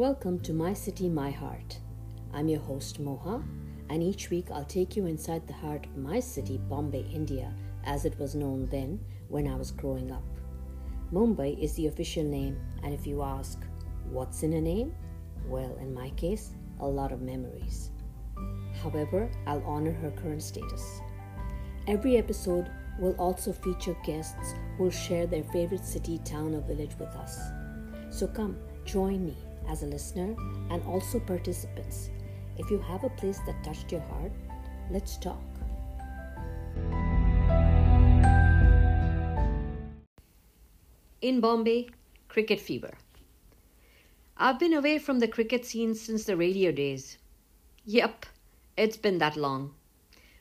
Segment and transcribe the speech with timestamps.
[0.00, 1.78] Welcome to My City, My Heart.
[2.32, 3.44] I'm your host Moha,
[3.90, 7.52] and each week I'll take you inside the heart of my city, Bombay, India,
[7.84, 8.98] as it was known then
[9.28, 10.24] when I was growing up.
[11.12, 13.62] Mumbai is the official name, and if you ask,
[14.08, 14.94] what's in a name?
[15.46, 17.90] Well, in my case, a lot of memories.
[18.82, 21.02] However, I'll honor her current status.
[21.86, 26.98] Every episode will also feature guests who will share their favorite city, town, or village
[26.98, 27.38] with us.
[28.08, 29.36] So come, join me
[29.68, 30.34] as a listener
[30.70, 32.10] and also participants.
[32.58, 34.32] If you have a place that touched your heart,
[34.90, 35.42] let's talk.
[41.22, 41.88] In Bombay,
[42.28, 42.94] cricket fever.
[44.36, 47.18] I've been away from the cricket scene since the radio days.
[47.84, 48.26] Yep,
[48.76, 49.74] it's been that long.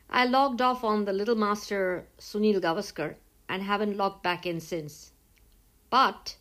[0.09, 3.15] I logged off on the little master Sunil Gavaskar
[3.47, 5.11] and haven't logged back in since.
[5.89, 6.37] But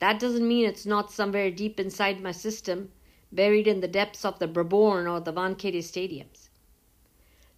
[0.00, 2.90] that doesn't mean it's not somewhere deep inside my system,
[3.30, 6.48] buried in the depths of the Brabourne or the Wankhede stadiums.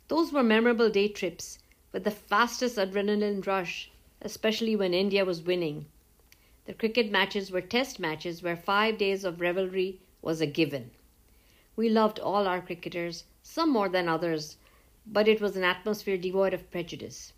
[0.09, 1.59] Those were memorable day trips
[1.93, 5.87] with the fastest adrenaline rush, especially when India was winning.
[6.67, 10.91] The cricket matches were test matches where five days of revelry was a given.
[11.77, 14.57] We loved all our cricketers, some more than others,
[15.07, 17.33] but it was an atmosphere devoid of prejudice.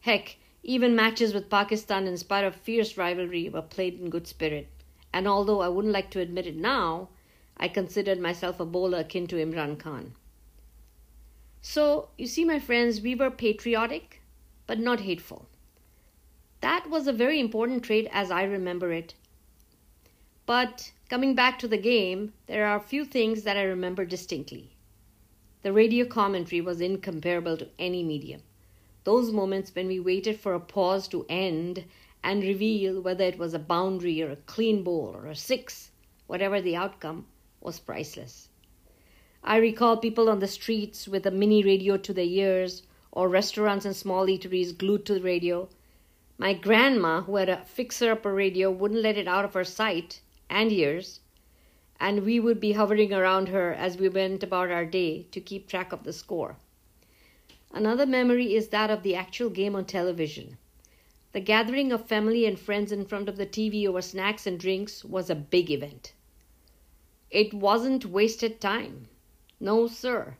[0.00, 4.68] Heck, even matches with Pakistan, in spite of fierce rivalry, were played in good spirit.
[5.12, 7.08] And although I wouldn't like to admit it now,
[7.56, 10.14] I considered myself a bowler akin to Imran Khan.
[11.62, 14.22] So, you see, my friends, we were patriotic,
[14.66, 15.46] but not hateful.
[16.60, 19.14] That was a very important trait as I remember it.
[20.46, 24.76] But coming back to the game, there are a few things that I remember distinctly.
[25.62, 28.42] The radio commentary was incomparable to any medium.
[29.04, 31.84] Those moments when we waited for a pause to end
[32.22, 35.90] and reveal whether it was a boundary or a clean bowl or a six,
[36.26, 37.26] whatever the outcome,
[37.60, 38.48] was priceless.
[39.42, 43.86] I recall people on the streets with a mini radio to their ears or restaurants
[43.86, 45.68] and small eateries glued to the radio.
[46.36, 50.20] My grandma, who had a fixer upper radio, wouldn't let it out of her sight
[50.50, 51.20] and ears,
[51.98, 55.68] and we would be hovering around her as we went about our day to keep
[55.68, 56.58] track of the score.
[57.72, 60.58] Another memory is that of the actual game on television.
[61.32, 65.04] The gathering of family and friends in front of the TV over snacks and drinks
[65.04, 66.12] was a big event.
[67.30, 69.06] It wasn't wasted time.
[69.60, 70.36] No, sir.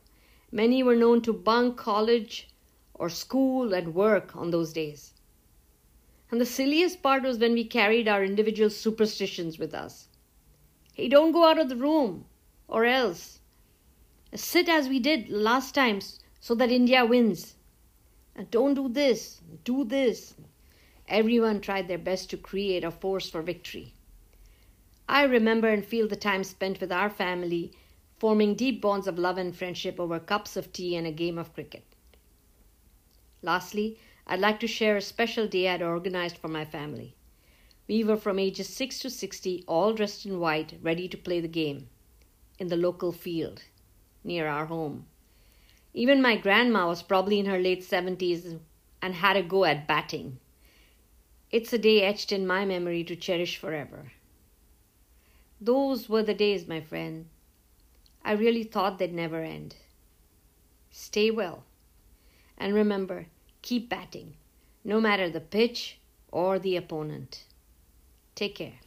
[0.51, 2.49] Many were known to bunk college
[2.93, 5.13] or school and work on those days.
[6.29, 10.09] And the silliest part was when we carried our individual superstitions with us.
[10.93, 12.25] Hey, don't go out of the room,
[12.67, 13.39] or else.
[14.35, 17.53] Sit as we did last times so that India wins.
[18.35, 20.33] And don't do this, do this.
[21.07, 23.93] Everyone tried their best to create a force for victory.
[25.07, 27.73] I remember and feel the time spent with our family,
[28.17, 31.53] forming deep bonds of love and friendship over cups of tea and a game of
[31.53, 31.85] cricket.
[33.43, 37.15] Lastly, I'd like to share a special day I'd organized for my family.
[37.87, 41.47] We were from ages 6 to 60, all dressed in white, ready to play the
[41.47, 41.89] game
[42.57, 43.63] in the local field
[44.23, 45.07] near our home.
[45.93, 48.59] Even my grandma was probably in her late 70s
[49.01, 50.39] and had a go at batting.
[51.51, 54.11] It's a day etched in my memory to cherish forever.
[55.59, 57.27] Those were the days, my friend.
[58.23, 59.75] I really thought they'd never end.
[60.91, 61.63] Stay well.
[62.57, 63.27] And remember,
[63.61, 64.35] keep batting,
[64.83, 65.99] no matter the pitch
[66.31, 67.45] or the opponent.
[68.35, 68.80] Take care.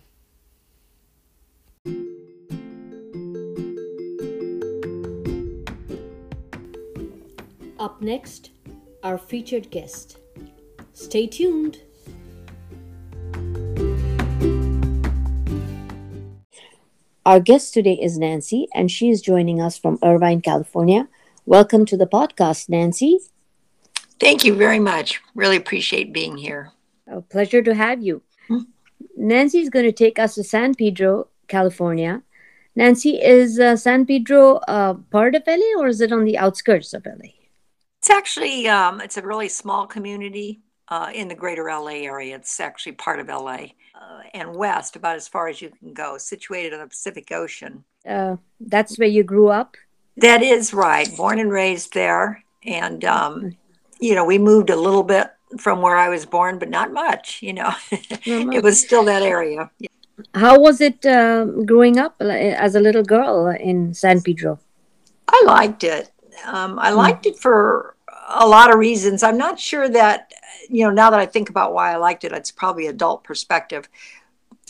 [7.84, 8.49] Up next,
[9.03, 10.17] our featured guest.
[10.95, 11.83] Stay tuned.
[17.27, 21.09] Our guest today is Nancy, and she is joining us from Irvine, California.
[21.44, 23.19] Welcome to the podcast, Nancy.
[24.19, 25.21] Thank you very much.
[25.34, 26.73] Really appreciate being here.
[27.06, 28.23] A pleasure to have you.
[28.49, 28.62] Mm-hmm.
[29.29, 32.23] Nancy is going to take us to San Pedro, California.
[32.75, 36.94] Nancy, is uh, San Pedro uh, part of LA or is it on the outskirts
[36.94, 37.44] of LA?
[38.05, 42.37] It's actually um, it's a really small community uh, in the greater LA area.
[42.37, 46.19] It's actually part of LA uh, and west, about as far as you can go,
[46.19, 47.83] situated on the Pacific Ocean.
[48.06, 49.79] Uh, that's where you grew up.
[50.19, 51.09] That is right.
[51.17, 53.56] Born and raised there, and um,
[54.01, 57.41] you know we moved a little bit from where I was born, but not much.
[57.41, 59.71] You know, it was still that area.
[60.35, 64.61] How was it uh, growing up as a little girl in San Pedro?
[65.27, 66.11] I liked it.
[66.45, 67.94] Um, I liked it for
[68.29, 69.23] a lot of reasons.
[69.23, 70.32] I'm not sure that,
[70.69, 73.88] you know, now that I think about why I liked it, it's probably adult perspective.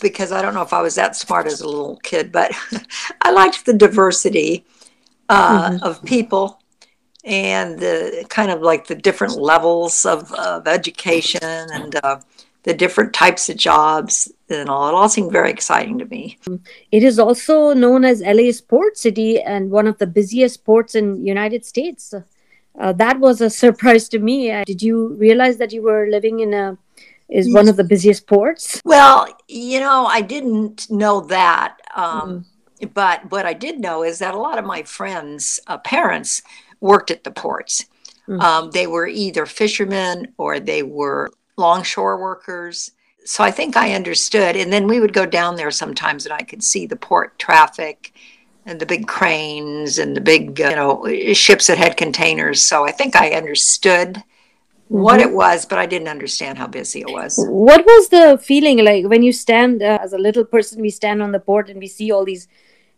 [0.00, 2.52] because I don't know if I was that smart as a little kid, but
[3.22, 4.64] I liked the diversity
[5.28, 5.84] uh, mm-hmm.
[5.84, 6.60] of people
[7.24, 12.20] and the kind of like the different levels of, of education and uh,
[12.64, 14.88] the different types of jobs and all.
[14.88, 16.38] It all seemed very exciting to me.
[16.90, 21.24] It is also known as LA Sports City and one of the busiest ports in
[21.24, 22.12] United States.
[22.78, 24.50] Uh, that was a surprise to me.
[24.50, 26.76] Uh, did you realize that you were living in a
[27.28, 28.80] is one of the busiest ports?
[28.84, 31.78] Well, you know, I didn't know that.
[31.96, 32.44] Um,
[32.80, 32.92] mm.
[32.92, 36.42] But what I did know is that a lot of my friends' uh, parents
[36.80, 37.86] worked at the ports.
[38.28, 38.40] Mm.
[38.40, 42.90] Um, they were either fishermen or they were longshore workers.
[43.24, 44.56] So I think I understood.
[44.56, 48.12] And then we would go down there sometimes and I could see the port traffic
[48.66, 52.62] and the big cranes and the big, uh, you know, ships that had containers.
[52.62, 55.00] So I think I understood mm-hmm.
[55.00, 57.36] what it was, but I didn't understand how busy it was.
[57.48, 60.80] What was the feeling like when you stand uh, as a little person?
[60.80, 62.48] We stand on the port and we see all these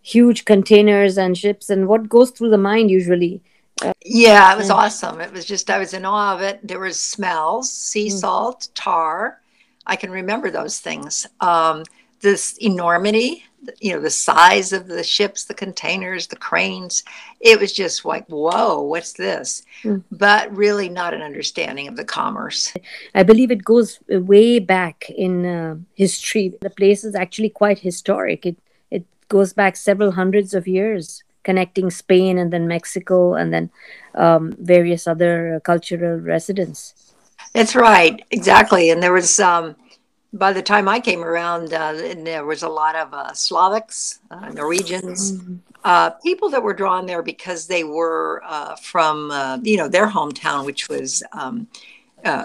[0.03, 3.43] huge containers and ships, and what goes through the mind usually?
[3.83, 5.21] Uh, yeah, it was awesome.
[5.21, 6.61] It was just I was in awe of it.
[6.63, 8.17] There was smells, sea mm-hmm.
[8.17, 9.41] salt, tar.
[9.85, 11.27] I can remember those things.
[11.41, 11.85] Um,
[12.21, 13.45] this enormity
[13.81, 17.03] you know the size of the ships the containers the cranes
[17.41, 19.63] it was just like whoa what's this?
[19.83, 20.03] Mm.
[20.11, 22.73] but really not an understanding of the commerce.
[23.15, 26.55] I believe it goes way back in uh, history.
[26.61, 28.47] The place is actually quite historic.
[28.47, 28.57] It
[28.91, 33.71] it goes back several hundreds of years connecting spain and then mexico and then
[34.17, 37.15] um, various other cultural residents.
[37.53, 38.25] That's right.
[38.33, 38.91] Exactly.
[38.91, 39.77] And there was um,
[40.39, 44.51] by the time I came around, uh, there was a lot of uh, Slavics, uh,
[44.51, 45.57] Norwegians, mm-hmm.
[45.85, 50.09] Uh, people that were drawn there because they were uh, from, uh, you know, their
[50.09, 51.69] hometown, which was um,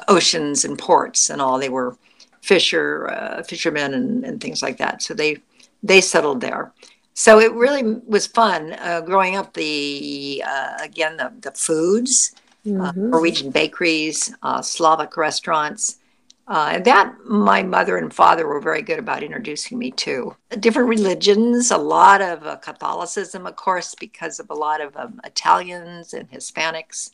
[0.08, 1.58] oceans and ports and all.
[1.58, 1.98] They were
[2.42, 5.02] fisher fishermen and, and, things like that.
[5.02, 5.38] So they
[5.82, 6.72] they settled there.
[7.16, 9.56] So it really was fun growing up.
[9.56, 10.44] The
[10.80, 13.10] again the the foods, mm-hmm.
[13.10, 15.98] Norwegian bakeries, Slavic restaurants.
[16.48, 20.36] Uh, that my mother and father were very good about introducing me to.
[20.60, 25.22] Different religions, a lot of uh, Catholicism, of course, because of a lot of um,
[25.24, 27.12] Italians and Hispanics,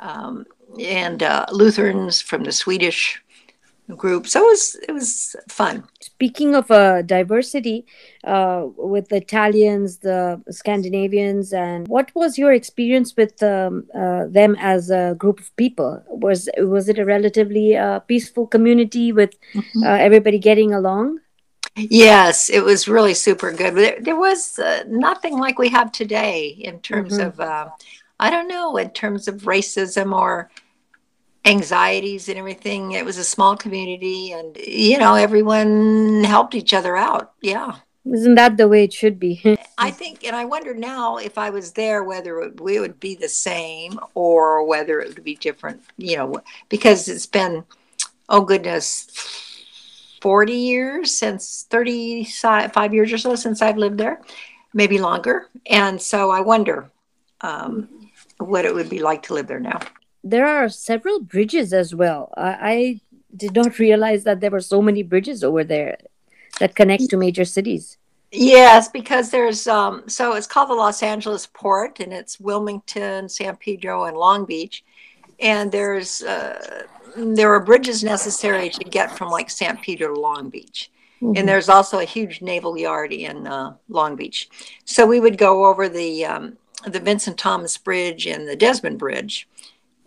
[0.00, 0.46] um,
[0.80, 3.22] and uh, Lutherans from the Swedish
[3.94, 4.26] group.
[4.26, 5.84] So it was it was fun.
[6.00, 7.86] Speaking of uh, diversity,
[8.24, 14.56] uh, with the Italians, the Scandinavians, and what was your experience with um, uh, them
[14.58, 16.02] as a group of people?
[16.08, 19.82] Was was it a relatively uh, peaceful community with mm-hmm.
[19.84, 21.20] Uh, everybody getting along?
[21.76, 23.74] Yes, it was really super good.
[23.74, 27.40] There, there was uh, nothing like we have today in terms mm-hmm.
[27.40, 27.70] of,
[28.18, 30.50] I don't know, in terms of racism or
[31.46, 32.92] anxieties and everything.
[32.92, 37.32] It was a small community, and you know, everyone helped each other out.
[37.40, 37.76] Yeah.
[38.12, 39.42] Isn't that the way it should be?
[39.78, 43.14] I think, and I wonder now if I was there whether it, we would be
[43.14, 47.64] the same or whether it would be different, you know, because it's been,
[48.28, 49.08] oh goodness,
[50.20, 54.22] 40 years since 35 years or so since I've lived there,
[54.72, 55.48] maybe longer.
[55.66, 56.90] And so I wonder
[57.40, 58.08] um,
[58.38, 59.80] what it would be like to live there now
[60.30, 62.32] there are several bridges as well.
[62.36, 63.00] I, I
[63.34, 65.98] did not realize that there were so many bridges over there
[66.58, 67.98] that connect to major cities.
[68.32, 73.56] Yes, because there's um, so it's called the Los Angeles Port, and it's Wilmington, San
[73.56, 74.84] Pedro, and Long Beach,
[75.38, 76.82] and there's uh,
[77.16, 80.90] there are bridges necessary to get from like San Pedro to Long Beach,
[81.22, 81.36] mm-hmm.
[81.36, 84.48] and there's also a huge naval yard in uh, Long Beach.
[84.84, 89.48] So we would go over the um, the Vincent Thomas Bridge and the Desmond Bridge,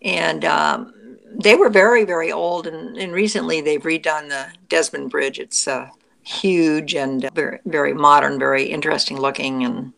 [0.01, 0.93] and um,
[1.31, 5.39] they were very very old and, and recently they've redone the desmond bridge.
[5.39, 5.89] It's uh,
[6.23, 9.93] huge and very very modern very interesting looking and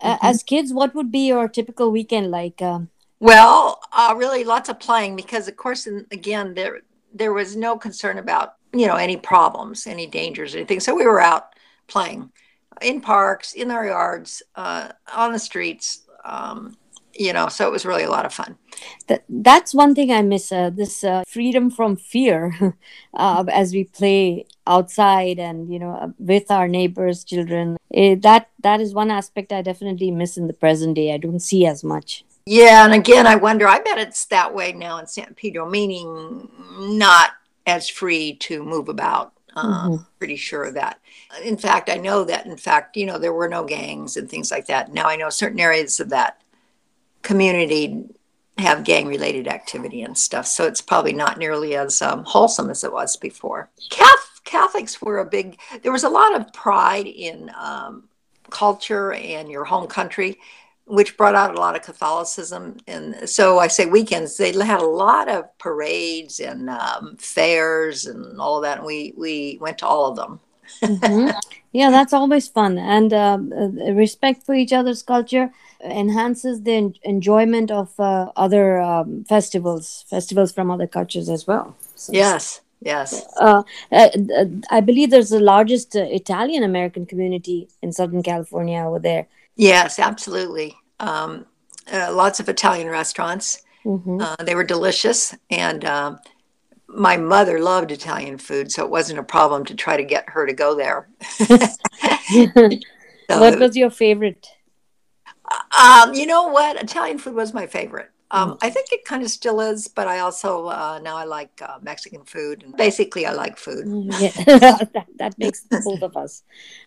[0.00, 2.30] uh, as kids what would be your typical weekend?
[2.30, 2.90] Like um...
[3.20, 6.80] well uh, really lots of playing because of course in, again there
[7.12, 10.80] there was no concern about you know any problems any dangers anything.
[10.80, 11.54] So we were out
[11.86, 12.30] playing
[12.82, 16.76] in parks in our yards uh, on the streets um,
[17.16, 18.56] you know so it was really a lot of fun.
[19.06, 22.76] That, that's one thing i miss uh, this uh, freedom from fear
[23.14, 27.76] uh, as we play outside and you know uh, with our neighbors children.
[27.90, 31.12] It, that that is one aspect i definitely miss in the present day.
[31.12, 32.24] I don't see as much.
[32.46, 36.48] Yeah and again i wonder i bet it's that way now in san pedro meaning
[36.78, 37.32] not
[37.66, 39.32] as free to move about.
[39.56, 40.02] Uh, mm-hmm.
[40.18, 40.98] pretty sure of that.
[41.44, 44.50] In fact i know that in fact you know there were no gangs and things
[44.50, 44.92] like that.
[44.92, 46.40] Now i know certain areas of that
[47.24, 48.04] community
[48.58, 50.46] have gang related activity and stuff.
[50.46, 53.68] So it's probably not nearly as um, wholesome as it was before.
[53.90, 55.58] Catholic, Catholics were a big.
[55.82, 58.04] There was a lot of pride in um,
[58.50, 60.38] culture and your home country,
[60.84, 62.76] which brought out a lot of Catholicism.
[62.86, 68.40] And so I say weekends, they had a lot of parades and um, fairs and
[68.40, 68.78] all of that.
[68.78, 70.40] And we we went to all of them.
[70.82, 71.30] mm-hmm.
[71.74, 72.78] Yeah, that's always fun.
[72.78, 73.36] And uh,
[73.92, 75.50] respect for each other's culture
[75.84, 81.76] enhances the en- enjoyment of uh, other um, festivals, festivals from other cultures as well.
[81.96, 83.26] So, yes, yes.
[83.40, 84.08] Uh, uh,
[84.70, 89.26] I believe there's the largest uh, Italian American community in Southern California over there.
[89.56, 90.76] Yes, absolutely.
[91.00, 91.44] Um,
[91.92, 93.62] uh, lots of Italian restaurants.
[93.84, 94.44] Mm-hmm.
[94.44, 95.34] they were delicious.
[95.50, 96.20] And um,
[96.88, 100.46] my mother loved Italian food, so it wasn't a problem to try to get her
[100.46, 101.08] to go there.
[101.28, 102.68] so,
[103.28, 104.46] what was your favorite?
[105.78, 106.82] Um, you know what?
[106.82, 108.10] Italian food was my favorite.
[108.30, 108.58] Um, mm.
[108.62, 111.78] I think it kind of still is, but I also uh, now I like uh,
[111.82, 112.62] Mexican food.
[112.64, 113.86] And basically, I like food.
[113.86, 114.78] Mm, yeah.
[114.92, 116.42] that, that makes both of us.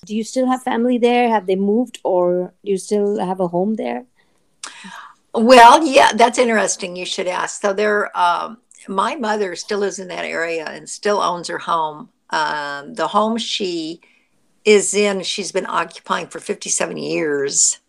[0.06, 1.30] Do you still have family there?
[1.30, 4.06] Have they moved, or do you still have a home there?
[5.34, 6.96] Well, yeah, that's interesting.
[6.96, 7.62] You should ask.
[7.62, 12.10] So there, um, my mother still lives in that area and still owns her home.
[12.30, 14.02] Um, the home she
[14.66, 17.80] is in, she's been occupying for 57 years.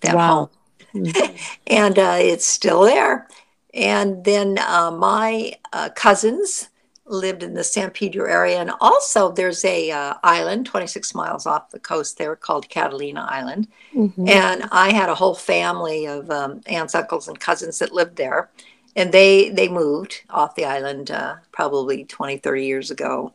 [0.00, 0.34] That wow.
[0.34, 0.48] home.
[0.94, 1.36] Mm-hmm.
[1.66, 3.28] and uh, it's still there.
[3.74, 6.68] And then uh, my uh, cousins
[7.06, 11.70] lived in the San Pedro area, and also there's a uh, island 26 miles off
[11.70, 13.68] the coast there called Catalina Island.
[13.94, 14.28] Mm-hmm.
[14.28, 18.50] And I had a whole family of um, aunts, uncles, and cousins that lived there
[18.96, 23.32] and they they moved off the island uh, probably 20 30 years ago.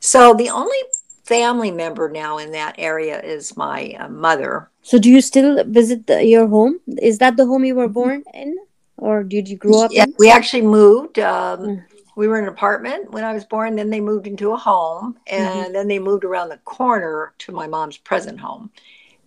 [0.00, 0.78] So the only
[1.24, 4.68] family member now in that area is my uh, mother.
[4.82, 6.80] So do you still visit the, your home?
[7.00, 8.58] Is that the home you were born in?
[8.96, 10.14] Or did you grow up yeah, in?
[10.18, 11.84] we actually moved um, mm.
[12.16, 15.18] we were in an apartment when i was born then they moved into a home
[15.26, 15.72] and mm-hmm.
[15.72, 18.70] then they moved around the corner to my mom's present home.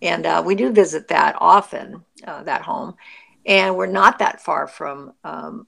[0.01, 2.95] And uh, we do visit that often uh, that home
[3.45, 5.67] and we're not that far from um,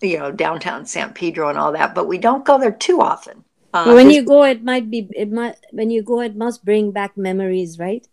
[0.00, 3.44] you know downtown San Pedro and all that, but we don't go there too often.
[3.72, 6.90] Uh, when you go, it might be it might when you go, it must bring
[6.90, 8.06] back memories, right?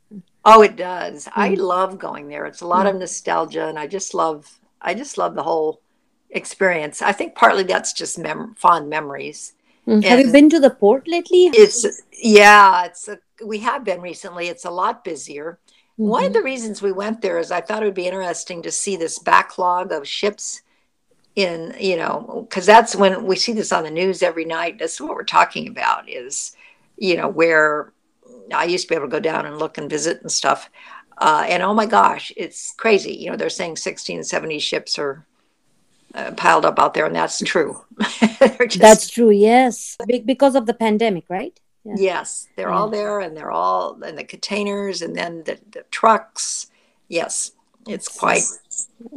[0.46, 1.26] Oh, it does.
[1.26, 1.32] Mm.
[1.36, 2.46] I love going there.
[2.46, 2.92] It's a lot mm.
[2.92, 5.82] of nostalgia, and I just love I just love the whole
[6.30, 7.02] experience.
[7.02, 9.54] I think partly that's just mem- fond memories.
[9.88, 10.04] Mm.
[10.04, 11.46] Have you been to the port lately?
[11.54, 14.48] It's yeah, it's a, we have been recently.
[14.48, 15.60] It's a lot busier.
[16.00, 16.10] Mm-hmm.
[16.10, 16.34] One of mm-hmm.
[16.34, 19.20] the reasons we went there is I thought it would be interesting to see this
[19.20, 20.62] backlog of ships
[21.36, 24.80] in, you know, because that's when we see this on the news every night.
[24.80, 26.56] That's what we're talking about is,
[26.98, 27.94] you know, where
[28.54, 30.70] I used to be able to go down and look and visit and stuff.
[31.18, 33.14] Uh, and oh my gosh, it's crazy.
[33.14, 35.26] You know, they're saying 16, 70 ships are
[36.14, 37.84] uh, piled up out there, and that's true.
[38.00, 39.98] just, that's true, yes.
[40.26, 41.60] because of the pandemic, right?
[41.88, 41.96] Yeah.
[41.98, 42.76] Yes, they're yeah.
[42.76, 46.68] all there, and they're all in the containers, and then the, the trucks.
[47.08, 47.54] Yes,
[47.88, 48.44] it's quite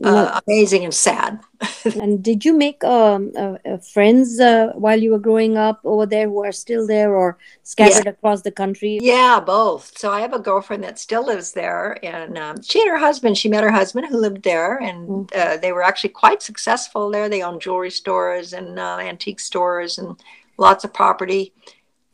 [0.05, 1.41] uh, amazing and sad.
[2.01, 6.07] and did you make um, uh, uh, friends uh, while you were growing up over
[6.07, 8.13] there who are still there or scattered yeah.
[8.13, 9.01] across the country?
[9.03, 9.99] Yeah, both.
[9.99, 13.37] So I have a girlfriend that still lives there, and um, she and her husband.
[13.37, 15.61] She met her husband who lived there, and mm.
[15.61, 17.29] they were actually quite successful there.
[17.29, 20.17] They own jewelry stores and uh, antique stores and
[20.57, 21.53] lots of property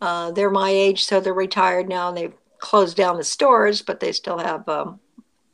[0.00, 2.08] uh, they're my age, so they're retired now.
[2.08, 5.00] And they've closed down the stores, but they still have um,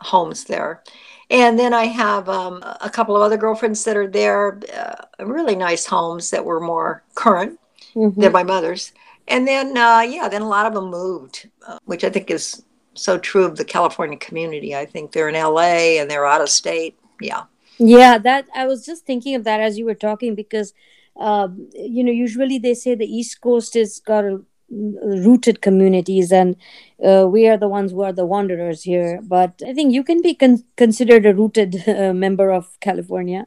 [0.00, 0.82] homes there.
[1.30, 5.56] And then I have um, a couple of other girlfriends that are there, uh, really
[5.56, 7.58] nice homes that were more current
[7.94, 8.20] mm-hmm.
[8.20, 8.92] than my mother's.
[9.28, 12.62] And then, uh, yeah, then a lot of them moved, uh, which I think is
[12.94, 14.76] so true of the California community.
[14.76, 16.98] I think they're in LA and they're out of state.
[17.20, 17.44] Yeah.
[17.78, 20.74] Yeah, that I was just thinking of that as you were talking because
[21.16, 24.40] um, you know, usually they say the East Coast has got a,
[24.72, 26.56] rooted communities, and
[27.04, 29.20] uh, we are the ones who are the wanderers here.
[29.22, 33.46] But I think you can be con- considered a rooted uh, member of California.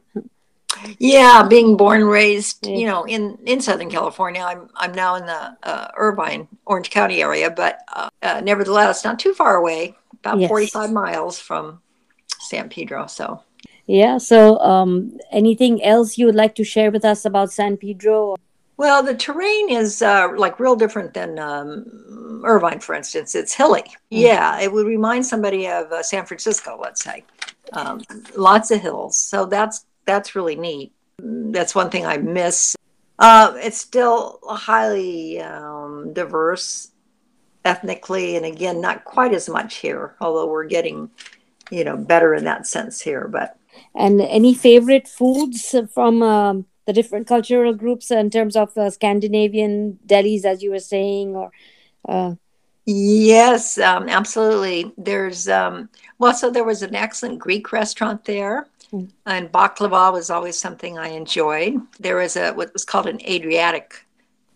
[0.98, 4.42] Yeah, being born raised, you know, in in Southern California.
[4.42, 9.18] I'm I'm now in the uh, Irvine, Orange County area, but uh, uh, nevertheless, not
[9.18, 10.48] too far away, about yes.
[10.48, 11.80] 45 miles from
[12.40, 13.06] San Pedro.
[13.06, 13.42] So
[13.86, 14.18] yeah.
[14.18, 18.36] So, um, anything else you would like to share with us about San Pedro?
[18.78, 23.34] Well, the terrain is uh, like real different than um, Irvine, for instance.
[23.34, 23.82] It's hilly.
[23.82, 23.92] Mm.
[24.10, 27.24] Yeah, it would remind somebody of uh, San Francisco, let's say.
[27.72, 28.02] Um,
[28.36, 29.18] lots of hills.
[29.18, 30.92] So that's that's really neat.
[31.18, 32.76] That's one thing I miss.
[33.18, 36.90] Uh, it's still highly um, diverse
[37.64, 40.14] ethnically, and again, not quite as much here.
[40.20, 41.10] Although we're getting,
[41.70, 43.26] you know, better in that sense here.
[43.26, 43.56] But
[43.96, 49.98] and any favorite foods from um, the different cultural groups in terms of uh, Scandinavian
[50.06, 51.50] delis, as you were saying, or
[52.08, 52.34] uh,
[52.86, 54.92] Yes, um, absolutely.
[54.96, 55.88] There's um,
[56.18, 59.10] well, so there was an excellent Greek restaurant there, mm.
[59.26, 61.80] and baklava was always something I enjoyed.
[61.98, 64.06] There was a what was called an Adriatic,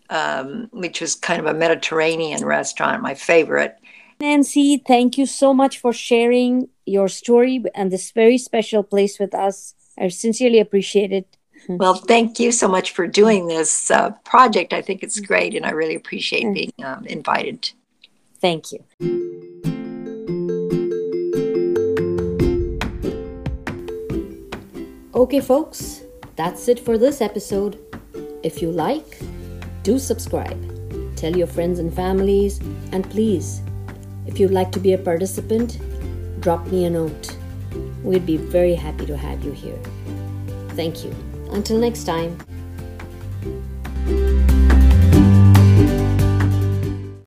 [0.09, 3.77] um, which was kind of a Mediterranean restaurant, my favorite.
[4.21, 9.33] Nancy, thank you so much for sharing your story and this very special place with
[9.33, 9.73] us.
[9.97, 11.37] I sincerely appreciate it.
[11.67, 14.73] Well, thank you so much for doing this uh, project.
[14.73, 16.53] I think it's great, and I really appreciate mm.
[16.55, 17.71] being um, invited.
[18.39, 18.79] Thank you.
[25.13, 26.01] Okay, folks,
[26.35, 27.79] that's it for this episode.
[28.41, 29.19] If you like,
[29.83, 30.59] do subscribe.
[31.15, 32.59] Tell your friends and families,
[32.91, 33.61] and please,
[34.25, 35.79] if you'd like to be a participant,
[36.39, 37.37] drop me a note.
[38.03, 39.79] We'd be very happy to have you here.
[40.69, 41.15] Thank you.
[41.51, 42.37] Until next time.